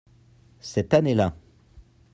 Cette 0.61 0.95
année-là. 0.95 1.35